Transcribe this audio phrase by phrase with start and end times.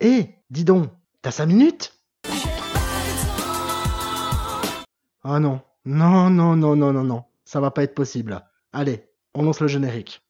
[0.00, 0.90] Hé, dis donc,
[1.22, 1.94] t'as cinq minutes?
[5.24, 8.42] Ah non, non, non, non, non, non, non, ça va pas être possible.
[8.74, 10.22] Allez, on lance le générique.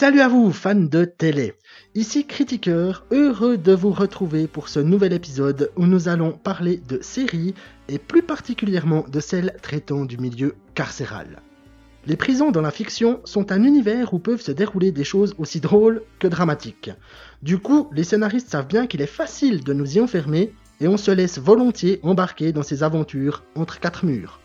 [0.00, 1.54] Salut à vous, fans de télé.
[1.96, 7.00] Ici Critiqueur, heureux de vous retrouver pour ce nouvel épisode où nous allons parler de
[7.02, 7.52] séries
[7.88, 11.42] et plus particulièrement de celles traitant du milieu carcéral.
[12.06, 15.58] Les prisons dans la fiction sont un univers où peuvent se dérouler des choses aussi
[15.58, 16.92] drôles que dramatiques.
[17.42, 20.96] Du coup, les scénaristes savent bien qu'il est facile de nous y enfermer et on
[20.96, 24.38] se laisse volontiers embarquer dans ces aventures entre quatre murs.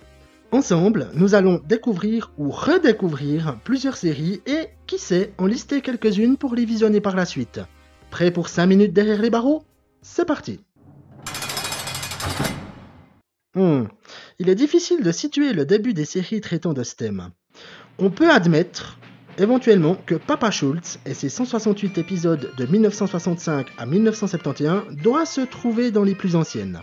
[0.53, 6.53] Ensemble, nous allons découvrir ou redécouvrir plusieurs séries et, qui sait, en lister quelques-unes pour
[6.53, 7.59] les visionner par la suite.
[8.11, 9.63] Prêt pour 5 minutes derrière les barreaux?
[10.03, 10.59] C'est parti
[13.55, 13.85] Hmm,
[14.37, 17.31] Il est difficile de situer le début des séries traitant de ce thème.
[17.97, 18.99] On peut admettre,
[19.39, 25.89] éventuellement, que Papa Schultz et ses 168 épisodes de 1965 à 1971 doivent se trouver
[25.89, 26.79] dans les plus anciennes.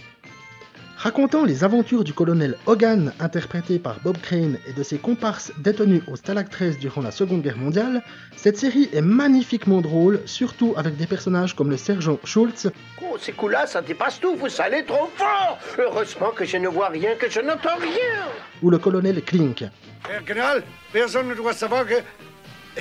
[1.03, 6.03] Racontant les aventures du colonel Hogan, interprété par Bob Crane, et de ses comparses détenus
[6.09, 8.03] au Stalag 13 durant la Seconde Guerre mondiale,
[8.37, 12.69] cette série est magnifiquement drôle, surtout avec des personnages comme le sergent Schultz
[13.03, 16.89] Oh, ces coups-là, ça dépasse tout, vous allez trop fort Heureusement que je ne vois
[16.89, 18.27] rien, que je n'entends rien
[18.63, 19.63] ou le colonel Klink.
[19.63, 20.63] Herr General,
[20.93, 21.95] personne ne doit savoir que...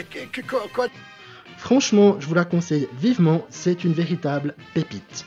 [0.01, 0.87] que, que- quoi, quoi
[1.55, 5.25] Franchement, je vous la conseille vivement, c'est une véritable pépite.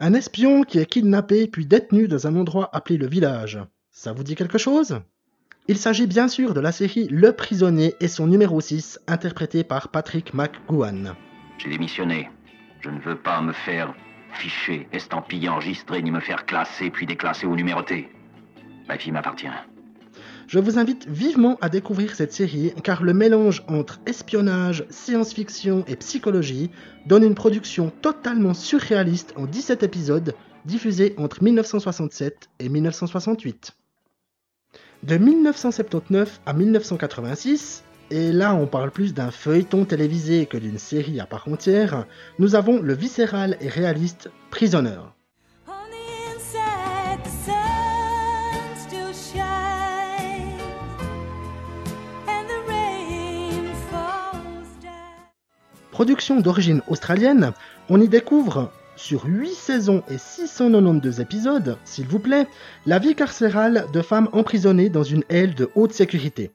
[0.00, 3.58] Un espion qui est kidnappé puis détenu dans un endroit appelé le village.
[3.90, 5.00] Ça vous dit quelque chose?
[5.66, 9.88] Il s'agit bien sûr de la série Le Prisonnier et son numéro 6, interprété par
[9.88, 11.16] Patrick McGowan.
[11.58, 12.30] J'ai démissionné.
[12.80, 13.92] Je ne veux pas me faire
[14.34, 18.08] ficher, estampiller, enregistrer, ni me faire classer puis déclasser ou numéroter.
[18.86, 19.48] Ma fille m'appartient.
[20.48, 25.94] Je vous invite vivement à découvrir cette série car le mélange entre espionnage, science-fiction et
[25.96, 26.70] psychologie
[27.04, 30.34] donne une production totalement surréaliste en 17 épisodes
[30.64, 33.72] diffusés entre 1967 et 1968.
[35.02, 41.20] De 1979 à 1986, et là on parle plus d'un feuilleton télévisé que d'une série
[41.20, 42.06] à part entière,
[42.38, 45.17] nous avons le viscéral et réaliste Prisoner.
[55.98, 57.50] Production d'origine australienne,
[57.88, 62.46] on y découvre, sur 8 saisons et 692 épisodes, s'il vous plaît,
[62.86, 66.52] la vie carcérale de femmes emprisonnées dans une aile de haute sécurité.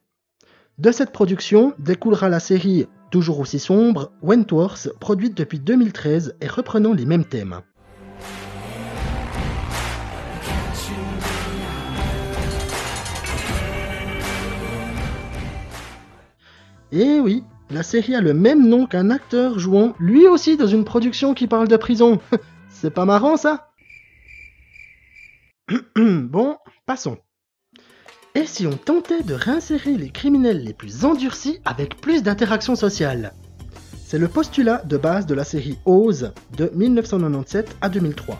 [0.77, 6.93] De cette production découlera la série, toujours aussi sombre, Wentworth, produite depuis 2013 et reprenant
[6.93, 7.59] les mêmes thèmes.
[16.93, 17.43] Et oui,
[17.73, 21.47] la série a le même nom qu'un acteur jouant lui aussi dans une production qui
[21.47, 22.19] parle de prison.
[22.69, 23.71] C'est pas marrant ça?
[25.95, 27.17] Bon, passons.
[28.35, 33.33] Et si on tentait de réinsérer les criminels les plus endurcis avec plus d'interaction sociale
[34.05, 38.39] C'est le postulat de base de la série Oz de 1997 à 2003.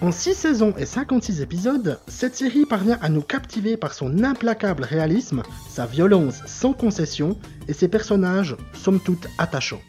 [0.00, 4.84] En 6 saisons et 56 épisodes, cette série parvient à nous captiver par son implacable
[4.84, 7.36] réalisme, sa violence sans concession
[7.66, 9.82] et ses personnages somme toute attachants.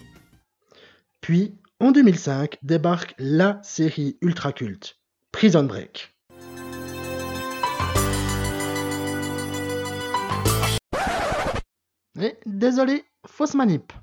[1.21, 4.97] Puis, en 2005, débarque la série ultra culte,
[5.31, 6.15] Prison Break.
[12.19, 13.93] Et désolé, fausse manip.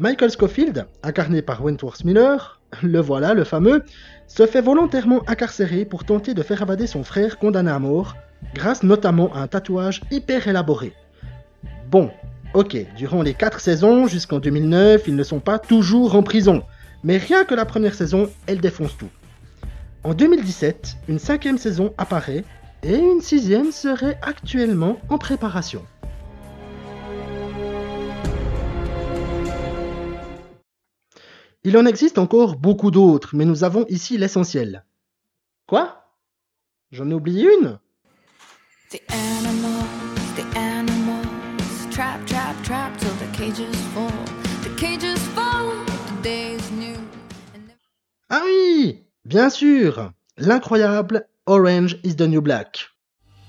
[0.00, 3.84] Michael Scofield, incarné par Wentworth Miller, le voilà, le fameux,
[4.28, 8.16] se fait volontairement incarcérer pour tenter de faire avader son frère condamné à mort,
[8.54, 10.94] grâce notamment à un tatouage hyper élaboré.
[11.90, 12.10] Bon,
[12.54, 16.62] ok, durant les 4 saisons jusqu'en 2009, ils ne sont pas toujours en prison,
[17.04, 19.10] mais rien que la première saison, elle défonce tout.
[20.02, 22.44] En 2017, une cinquième saison apparaît
[22.82, 25.82] et une sixième serait actuellement en préparation.
[31.64, 34.84] Il en existe encore beaucoup d'autres, mais nous avons ici l'essentiel.
[35.66, 36.06] Quoi?
[36.90, 37.78] J'en ai oublié une?
[38.90, 41.26] The animals, the animals,
[41.90, 44.10] trap, trap, trap till the cages fall.
[44.64, 46.96] The cages fall, the day is new.
[47.54, 47.76] And the-
[48.30, 52.88] Ah oui Bien sûr L'incroyable Orange is the New Black.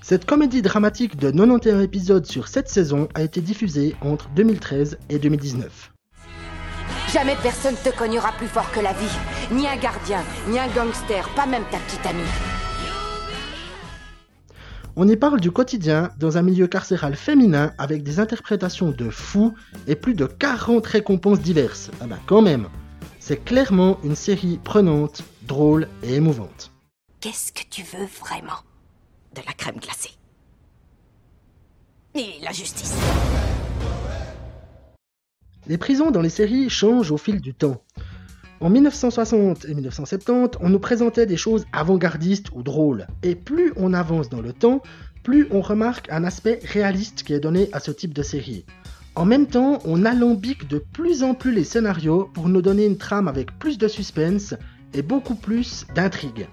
[0.02, 5.18] Cette comédie dramatique de 91 épisodes sur 7 saisons a été diffusée entre 2013 et
[5.18, 5.91] 2019.
[7.12, 9.18] Jamais personne te cognera plus fort que la vie.
[9.50, 12.22] Ni un gardien, ni un gangster, pas même ta petite amie.
[14.96, 19.54] On y parle du quotidien dans un milieu carcéral féminin avec des interprétations de fous
[19.86, 21.90] et plus de 40 récompenses diverses.
[22.00, 22.68] Ah bah quand même
[23.20, 26.72] C'est clairement une série prenante, drôle et émouvante.
[27.20, 28.60] Qu'est-ce que tu veux vraiment?
[29.34, 30.16] De la crème glacée.
[32.14, 32.94] Et la justice.
[35.68, 37.82] Les prisons dans les séries changent au fil du temps.
[38.60, 43.06] En 1960 et 1970, on nous présentait des choses avant-gardistes ou drôles.
[43.22, 44.82] Et plus on avance dans le temps,
[45.22, 48.64] plus on remarque un aspect réaliste qui est donné à ce type de série.
[49.14, 52.96] En même temps, on alambique de plus en plus les scénarios pour nous donner une
[52.98, 54.54] trame avec plus de suspense
[54.94, 56.48] et beaucoup plus d'intrigue.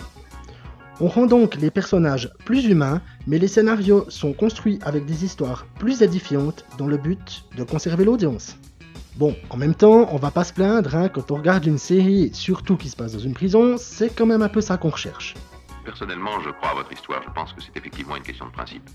[1.00, 5.66] On rend donc les personnages plus humains, mais les scénarios sont construits avec des histoires
[5.80, 8.58] plus édifiantes dans le but de conserver l'audience.
[9.20, 12.30] Bon, en même temps, on va pas se plaindre, hein, quand on regarde une série,
[12.34, 15.36] surtout qui se passe dans une prison, c'est quand même un peu ça qu'on recherche.
[15.84, 17.22] Personnellement, je crois à votre histoire.
[17.28, 18.90] Je pense que c'est effectivement une question de principe.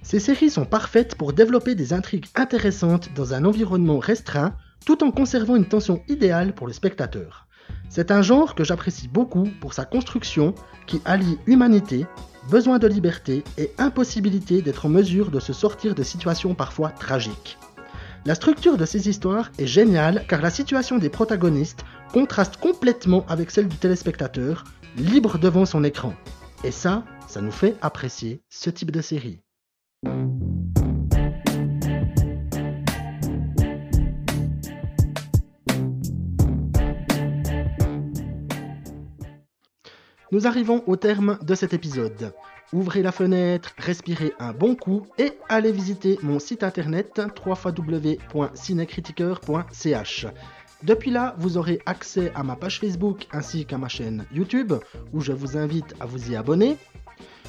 [0.00, 4.54] Ces séries sont parfaites pour développer des intrigues intéressantes dans un environnement restreint,
[4.86, 7.46] tout en conservant une tension idéale pour le spectateur.
[7.90, 10.54] C'est un genre que j'apprécie beaucoup pour sa construction
[10.86, 12.06] qui allie humanité,
[12.50, 17.58] besoin de liberté et impossibilité d'être en mesure de se sortir de situations parfois tragiques.
[18.26, 23.52] La structure de ces histoires est géniale car la situation des protagonistes contraste complètement avec
[23.52, 24.64] celle du téléspectateur,
[24.96, 26.12] libre devant son écran.
[26.64, 29.38] Et ça, ça nous fait apprécier ce type de série.
[40.32, 42.32] Nous arrivons au terme de cet épisode.
[42.72, 50.26] Ouvrez la fenêtre, respirez un bon coup et allez visiter mon site internet www.cinecritiqueur.ch.
[50.82, 54.72] Depuis là, vous aurez accès à ma page Facebook ainsi qu'à ma chaîne YouTube
[55.12, 56.76] où je vous invite à vous y abonner.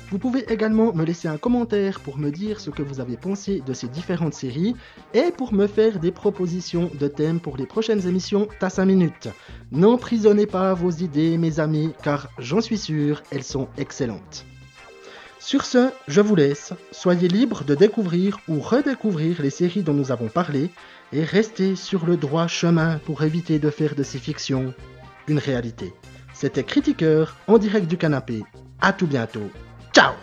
[0.09, 3.61] Vous pouvez également me laisser un commentaire pour me dire ce que vous avez pensé
[3.65, 4.73] de ces différentes séries
[5.13, 9.27] et pour me faire des propositions de thèmes pour les prochaines émissions TAS 5 minutes.
[9.71, 14.45] N'emprisonnez pas vos idées, mes amis, car j'en suis sûr, elles sont excellentes.
[15.47, 16.73] Sur ce, je vous laisse.
[16.91, 20.69] Soyez libres de découvrir ou redécouvrir les séries dont nous avons parlé
[21.13, 24.73] et restez sur le droit chemin pour éviter de faire de ces fictions
[25.29, 25.93] une réalité.
[26.33, 28.43] C'était Critiqueur en direct du canapé.
[28.81, 29.49] À tout bientôt.
[29.93, 30.15] Ciao